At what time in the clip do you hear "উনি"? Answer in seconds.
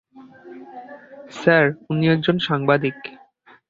1.89-2.05